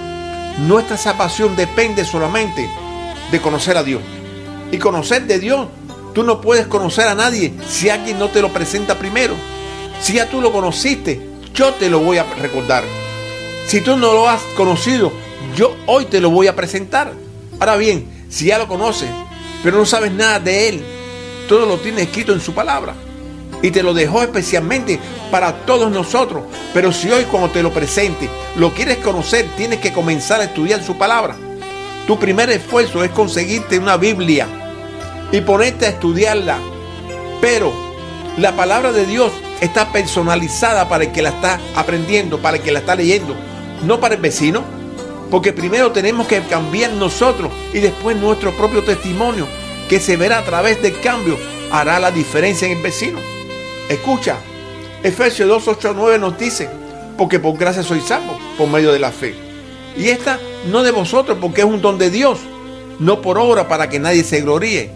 nuestra 0.66 0.96
salvación 0.96 1.54
depende 1.54 2.04
solamente 2.04 2.68
de 3.30 3.40
conocer 3.40 3.76
a 3.76 3.84
Dios. 3.84 4.02
Y 4.72 4.78
conocer 4.78 5.24
de 5.28 5.38
Dios, 5.38 5.68
tú 6.16 6.24
no 6.24 6.40
puedes 6.40 6.66
conocer 6.66 7.06
a 7.06 7.14
nadie 7.14 7.54
si 7.68 7.90
alguien 7.90 8.18
no 8.18 8.28
te 8.30 8.42
lo 8.42 8.52
presenta 8.52 8.98
primero. 8.98 9.36
Si 10.00 10.14
ya 10.14 10.28
tú 10.28 10.40
lo 10.40 10.50
conociste, 10.50 11.20
yo 11.54 11.74
te 11.74 11.88
lo 11.88 12.00
voy 12.00 12.18
a 12.18 12.24
recordar. 12.24 12.82
Si 13.68 13.82
tú 13.82 13.96
no 13.96 14.14
lo 14.14 14.28
has 14.28 14.42
conocido, 14.56 15.12
yo 15.54 15.76
hoy 15.86 16.06
te 16.06 16.20
lo 16.20 16.30
voy 16.30 16.48
a 16.48 16.56
presentar. 16.56 17.12
Ahora 17.60 17.76
bien, 17.76 18.26
si 18.28 18.46
ya 18.46 18.58
lo 18.58 18.66
conoces, 18.66 19.10
pero 19.62 19.78
no 19.78 19.86
sabes 19.86 20.10
nada 20.10 20.40
de 20.40 20.70
Él, 20.70 20.95
todo 21.48 21.66
lo 21.66 21.78
tiene 21.78 22.02
escrito 22.02 22.32
en 22.32 22.40
su 22.40 22.52
palabra. 22.52 22.94
Y 23.62 23.70
te 23.70 23.82
lo 23.82 23.94
dejó 23.94 24.22
especialmente 24.22 25.00
para 25.30 25.64
todos 25.64 25.90
nosotros. 25.90 26.44
Pero 26.74 26.92
si 26.92 27.10
hoy 27.10 27.24
cuando 27.24 27.50
te 27.50 27.62
lo 27.62 27.72
presente, 27.72 28.28
lo 28.56 28.72
quieres 28.72 28.98
conocer, 28.98 29.46
tienes 29.56 29.80
que 29.80 29.92
comenzar 29.92 30.40
a 30.40 30.44
estudiar 30.44 30.82
su 30.82 30.96
palabra. 30.98 31.36
Tu 32.06 32.18
primer 32.18 32.50
esfuerzo 32.50 33.02
es 33.02 33.10
conseguirte 33.10 33.78
una 33.78 33.96
Biblia 33.96 34.46
y 35.32 35.40
ponerte 35.40 35.86
a 35.86 35.90
estudiarla. 35.90 36.58
Pero 37.40 37.72
la 38.36 38.54
palabra 38.54 38.92
de 38.92 39.06
Dios 39.06 39.32
está 39.60 39.90
personalizada 39.92 40.88
para 40.88 41.04
el 41.04 41.12
que 41.12 41.22
la 41.22 41.30
está 41.30 41.58
aprendiendo, 41.74 42.38
para 42.38 42.58
el 42.58 42.62
que 42.62 42.72
la 42.72 42.80
está 42.80 42.94
leyendo, 42.94 43.34
no 43.84 43.98
para 43.98 44.14
el 44.14 44.20
vecino. 44.20 44.62
Porque 45.30 45.52
primero 45.52 45.90
tenemos 45.90 46.28
que 46.28 46.40
cambiar 46.42 46.92
nosotros 46.92 47.50
y 47.72 47.80
después 47.80 48.16
nuestro 48.16 48.52
propio 48.52 48.84
testimonio, 48.84 49.48
que 49.88 50.00
se 50.00 50.16
verá 50.16 50.38
a 50.38 50.44
través 50.44 50.82
del 50.82 51.00
cambio, 51.00 51.38
hará 51.70 51.98
la 51.98 52.10
diferencia 52.10 52.66
en 52.66 52.76
el 52.76 52.82
vecino. 52.82 53.18
Escucha, 53.88 54.36
Efesios 55.02 55.48
2, 55.48 55.68
8, 55.68 55.92
9 55.94 56.18
nos 56.18 56.38
dice, 56.38 56.68
porque 57.16 57.38
por 57.38 57.56
gracia 57.56 57.82
soy 57.82 58.00
salvo, 58.00 58.38
por 58.58 58.68
medio 58.68 58.92
de 58.92 58.98
la 58.98 59.12
fe. 59.12 59.34
Y 59.96 60.08
esta 60.08 60.38
no 60.70 60.82
de 60.82 60.90
vosotros, 60.90 61.38
porque 61.40 61.62
es 61.62 61.66
un 61.66 61.80
don 61.80 61.98
de 61.98 62.10
Dios, 62.10 62.40
no 62.98 63.22
por 63.22 63.38
obra 63.38 63.68
para 63.68 63.88
que 63.88 63.98
nadie 63.98 64.24
se 64.24 64.40
gloríe. 64.40 64.90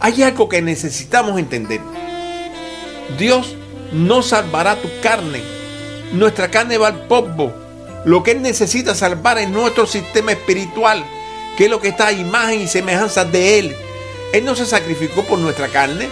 Hay 0.00 0.22
algo 0.22 0.48
que 0.48 0.62
necesitamos 0.62 1.38
entender. 1.38 1.80
Dios 3.18 3.54
no 3.92 4.22
salvará 4.22 4.76
tu 4.76 4.88
carne. 5.02 5.42
Nuestra 6.12 6.50
carne 6.50 6.78
va 6.78 6.88
al 6.88 7.06
polvo. 7.06 7.52
Lo 8.04 8.22
que 8.22 8.30
Él 8.32 8.42
necesita 8.42 8.94
salvar 8.94 9.38
es 9.38 9.50
nuestro 9.50 9.86
sistema 9.86 10.32
espiritual, 10.32 11.04
que 11.56 11.64
es 11.64 11.70
lo 11.70 11.80
que 11.80 11.88
está 11.88 12.06
a 12.06 12.12
imagen 12.12 12.62
y 12.62 12.66
semejanza 12.66 13.24
de 13.24 13.58
Él. 13.58 13.76
Él 14.32 14.44
no 14.44 14.54
se 14.54 14.66
sacrificó 14.66 15.24
por 15.24 15.38
nuestra 15.38 15.68
carne. 15.68 16.08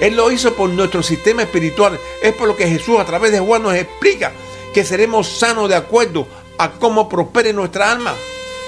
Él 0.00 0.16
lo 0.16 0.30
hizo 0.30 0.54
por 0.54 0.70
nuestro 0.70 1.02
sistema 1.02 1.42
espiritual. 1.42 1.98
Es 2.22 2.32
por 2.32 2.48
lo 2.48 2.56
que 2.56 2.68
Jesús 2.68 2.98
a 2.98 3.04
través 3.04 3.32
de 3.32 3.40
Juan 3.40 3.62
nos 3.62 3.74
explica 3.74 4.32
que 4.72 4.84
seremos 4.84 5.28
sanos 5.28 5.68
de 5.68 5.76
acuerdo 5.76 6.26
a 6.58 6.72
cómo 6.72 7.08
prospere 7.08 7.52
nuestra 7.52 7.90
alma. 7.90 8.14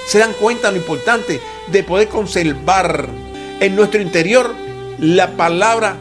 Se 0.07 0.19
dan 0.19 0.33
cuenta 0.35 0.71
lo 0.71 0.77
importante 0.77 1.41
de 1.67 1.83
poder 1.83 2.09
conservar 2.09 3.09
en 3.61 3.75
nuestro 3.75 4.01
interior 4.01 4.55
la 4.99 5.37
palabra 5.37 5.97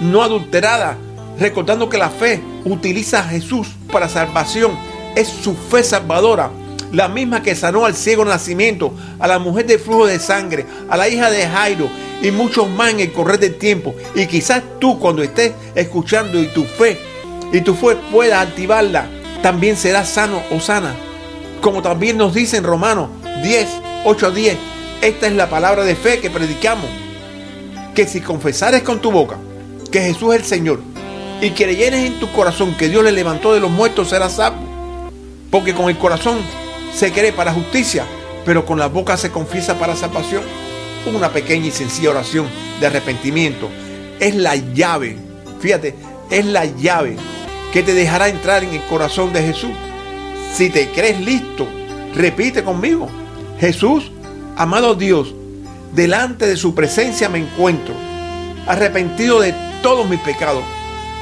no 0.00 0.22
adulterada, 0.22 0.96
recordando 1.38 1.88
que 1.88 1.98
la 1.98 2.10
fe 2.10 2.42
utiliza 2.64 3.20
a 3.20 3.24
Jesús 3.24 3.68
para 3.92 4.08
salvación. 4.08 4.76
Es 5.14 5.28
su 5.28 5.54
fe 5.54 5.84
salvadora, 5.84 6.50
la 6.92 7.08
misma 7.08 7.42
que 7.42 7.56
sanó 7.56 7.86
al 7.86 7.96
ciego 7.96 8.24
nacimiento, 8.24 8.94
a 9.18 9.26
la 9.26 9.38
mujer 9.38 9.66
de 9.66 9.78
flujo 9.78 10.06
de 10.06 10.18
sangre, 10.18 10.66
a 10.88 10.96
la 10.96 11.08
hija 11.08 11.30
de 11.30 11.48
Jairo 11.48 11.88
y 12.22 12.30
muchos 12.30 12.68
más 12.70 12.90
en 12.90 13.00
el 13.00 13.12
correr 13.12 13.38
del 13.38 13.56
tiempo. 13.56 13.94
Y 14.14 14.26
quizás 14.26 14.62
tú 14.78 14.98
cuando 14.98 15.22
estés 15.22 15.52
escuchando 15.74 16.40
y 16.40 16.46
tu 16.48 16.64
fe 16.64 16.98
y 17.52 17.60
tu 17.62 17.74
fe 17.74 17.96
pueda 18.12 18.40
activarla, 18.40 19.08
también 19.42 19.76
serás 19.76 20.08
sano 20.08 20.42
o 20.50 20.60
sana. 20.60 20.94
Como 21.60 21.82
también 21.82 22.18
nos 22.18 22.34
dice 22.34 22.58
en 22.58 22.64
Romanos 22.64 23.08
10, 23.42 23.68
8 24.04 24.26
a 24.26 24.30
10, 24.30 24.56
esta 25.00 25.26
es 25.26 25.32
la 25.32 25.48
palabra 25.48 25.84
de 25.84 25.96
fe 25.96 26.20
que 26.20 26.30
predicamos. 26.30 26.90
Que 27.94 28.06
si 28.06 28.20
confesares 28.20 28.82
con 28.82 29.00
tu 29.00 29.10
boca 29.10 29.36
que 29.90 30.00
Jesús 30.00 30.34
es 30.34 30.40
el 30.40 30.46
Señor 30.46 30.80
y 31.40 31.50
creyeres 31.50 32.06
en 32.06 32.20
tu 32.20 32.30
corazón 32.32 32.74
que 32.76 32.88
Dios 32.88 33.02
le 33.02 33.12
levantó 33.12 33.52
de 33.52 33.60
los 33.60 33.70
muertos, 33.70 34.10
serás 34.10 34.34
salvo. 34.34 34.58
Porque 35.50 35.74
con 35.74 35.88
el 35.88 35.98
corazón 35.98 36.38
se 36.94 37.12
cree 37.12 37.32
para 37.32 37.52
justicia, 37.52 38.04
pero 38.44 38.64
con 38.64 38.78
la 38.78 38.88
boca 38.88 39.16
se 39.16 39.30
confiesa 39.30 39.78
para 39.78 39.96
salvación. 39.96 40.42
Una 41.06 41.30
pequeña 41.30 41.66
y 41.66 41.70
sencilla 41.70 42.10
oración 42.10 42.46
de 42.80 42.86
arrepentimiento 42.86 43.68
es 44.20 44.36
la 44.36 44.54
llave, 44.56 45.16
fíjate, 45.60 45.94
es 46.30 46.46
la 46.46 46.64
llave 46.64 47.16
que 47.72 47.82
te 47.82 47.94
dejará 47.94 48.28
entrar 48.28 48.62
en 48.62 48.74
el 48.74 48.82
corazón 48.82 49.32
de 49.32 49.42
Jesús. 49.42 49.72
Si 50.54 50.70
te 50.70 50.90
crees 50.90 51.20
listo, 51.20 51.66
repite 52.14 52.62
conmigo. 52.62 53.08
Jesús, 53.58 54.12
amado 54.56 54.94
Dios, 54.94 55.34
delante 55.94 56.46
de 56.46 56.56
su 56.56 56.74
presencia 56.74 57.28
me 57.28 57.38
encuentro, 57.38 57.94
arrepentido 58.66 59.40
de 59.40 59.54
todos 59.82 60.08
mis 60.08 60.20
pecados, 60.20 60.62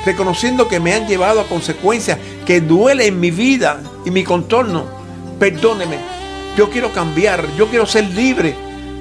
reconociendo 0.04 0.68
que 0.68 0.80
me 0.80 0.92
han 0.92 1.06
llevado 1.06 1.40
a 1.40 1.46
consecuencias 1.46 2.18
que 2.46 2.60
duelen 2.60 3.08
en 3.08 3.20
mi 3.20 3.30
vida 3.30 3.80
y 4.04 4.10
mi 4.10 4.24
contorno. 4.24 4.99
Perdóneme, 5.40 5.96
yo 6.54 6.68
quiero 6.68 6.92
cambiar, 6.92 7.46
yo 7.56 7.68
quiero 7.68 7.86
ser 7.86 8.04
libre 8.10 8.54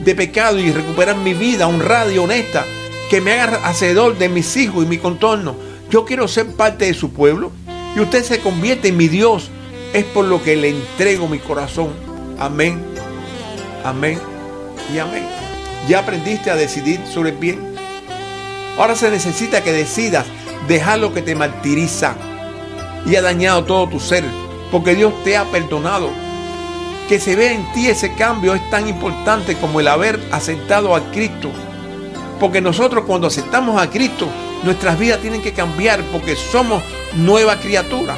de 0.05 0.15
pecado 0.15 0.57
y 0.57 0.71
recuperar 0.71 1.17
mi 1.17 1.33
vida 1.33 1.67
honrada 1.67 2.09
y 2.11 2.17
honesta, 2.17 2.65
que 3.09 3.19
me 3.19 3.33
haga 3.33 3.59
hacedor 3.67 4.17
de 4.17 4.29
mis 4.29 4.55
hijos 4.55 4.85
y 4.85 4.87
mi 4.87 4.97
contorno. 4.97 5.57
Yo 5.89 6.05
quiero 6.05 6.29
ser 6.29 6.47
parte 6.55 6.85
de 6.85 6.93
su 6.93 7.11
pueblo 7.11 7.51
y 7.93 7.99
usted 7.99 8.23
se 8.23 8.39
convierte 8.39 8.87
en 8.87 8.95
mi 8.95 9.09
Dios. 9.09 9.49
Es 9.91 10.05
por 10.05 10.23
lo 10.23 10.41
que 10.41 10.55
le 10.55 10.69
entrego 10.69 11.27
mi 11.27 11.39
corazón. 11.39 11.89
Amén, 12.39 12.81
amén 13.83 14.17
y 14.93 14.99
amén. 14.99 15.25
¿Ya 15.89 15.99
aprendiste 15.99 16.51
a 16.51 16.55
decidir 16.55 17.01
sobre 17.05 17.31
el 17.31 17.37
bien? 17.37 17.59
Ahora 18.77 18.95
se 18.95 19.11
necesita 19.11 19.61
que 19.61 19.73
decidas 19.73 20.25
dejar 20.69 20.99
lo 20.99 21.13
que 21.13 21.21
te 21.21 21.35
martiriza 21.35 22.15
y 23.05 23.17
ha 23.17 23.21
dañado 23.21 23.65
todo 23.65 23.89
tu 23.89 23.99
ser, 23.99 24.23
porque 24.71 24.95
Dios 24.95 25.11
te 25.25 25.35
ha 25.35 25.43
perdonado. 25.43 26.28
Que 27.09 27.19
se 27.19 27.35
vea 27.35 27.53
en 27.53 27.73
ti 27.73 27.87
ese 27.87 28.13
cambio 28.13 28.53
es 28.53 28.69
tan 28.69 28.87
importante 28.87 29.55
como 29.55 29.79
el 29.79 29.87
haber 29.87 30.19
aceptado 30.31 30.95
a 30.95 31.09
Cristo. 31.09 31.51
Porque 32.39 32.61
nosotros 32.61 33.05
cuando 33.05 33.25
aceptamos 33.25 33.81
a 33.81 33.89
Cristo, 33.89 34.29
nuestras 34.63 34.99
vidas 34.99 35.19
tienen 35.19 35.41
que 35.41 35.51
cambiar 35.51 36.03
porque 36.11 36.35
somos 36.35 36.83
nueva 37.15 37.59
criatura. 37.59 38.15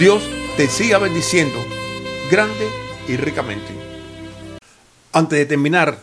Dios 0.00 0.24
te 0.56 0.66
siga 0.66 0.98
bendiciendo 0.98 1.64
grande 2.28 2.68
y 3.06 3.16
ricamente. 3.16 3.72
Antes 5.12 5.38
de 5.38 5.46
terminar, 5.46 6.02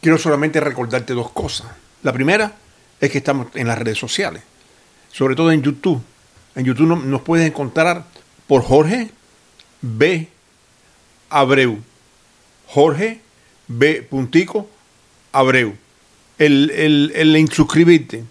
quiero 0.00 0.16
solamente 0.16 0.58
recordarte 0.58 1.12
dos 1.12 1.30
cosas. 1.32 1.66
La 2.02 2.14
primera 2.14 2.54
es 2.98 3.10
que 3.10 3.18
estamos 3.18 3.48
en 3.54 3.66
las 3.66 3.78
redes 3.78 3.98
sociales, 3.98 4.42
sobre 5.12 5.36
todo 5.36 5.52
en 5.52 5.60
YouTube. 5.60 6.02
En 6.54 6.64
YouTube 6.64 7.04
nos 7.04 7.20
puedes 7.20 7.46
encontrar 7.46 8.04
por 8.46 8.62
Jorge 8.62 9.10
B. 9.82 10.39
Abreu. 11.30 11.78
Jorge 12.66 13.20
B. 13.68 14.02
Puntico 14.02 14.68
Abreu. 15.32 15.74
El, 16.38 16.70
el, 16.70 17.12
el 17.14 17.36
inscribirte, 17.36 18.24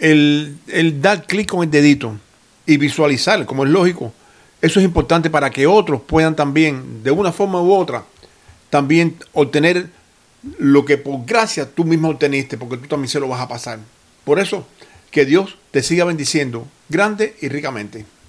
el, 0.00 0.56
el 0.68 1.00
dar 1.00 1.26
clic 1.26 1.48
con 1.48 1.62
el 1.62 1.70
dedito 1.70 2.18
y 2.66 2.76
visualizar, 2.76 3.44
como 3.46 3.64
es 3.64 3.70
lógico, 3.70 4.12
eso 4.60 4.80
es 4.80 4.84
importante 4.84 5.30
para 5.30 5.50
que 5.50 5.66
otros 5.66 6.00
puedan 6.02 6.36
también, 6.36 7.02
de 7.02 7.10
una 7.10 7.32
forma 7.32 7.60
u 7.60 7.72
otra, 7.72 8.04
también 8.70 9.16
obtener 9.32 9.88
lo 10.58 10.84
que 10.84 10.98
por 10.98 11.24
gracia 11.24 11.70
tú 11.70 11.84
mismo 11.84 12.08
obteniste, 12.08 12.56
porque 12.58 12.76
tú 12.76 12.88
también 12.88 13.08
se 13.08 13.20
lo 13.20 13.28
vas 13.28 13.40
a 13.40 13.48
pasar. 13.48 13.78
Por 14.24 14.38
eso, 14.38 14.66
que 15.10 15.24
Dios 15.24 15.58
te 15.70 15.82
siga 15.82 16.04
bendiciendo 16.04 16.66
grande 16.88 17.36
y 17.40 17.48
ricamente. 17.48 18.04